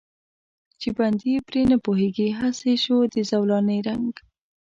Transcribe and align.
چې 0.79 0.89
بندي 0.97 1.33
پرې 1.47 1.61
نه 1.71 1.77
پوهېږي، 1.85 2.29
هسې 2.39 2.73
شو 2.83 2.97
د 3.13 3.15
زولانې 3.31 3.77
رنګ. 3.87 4.13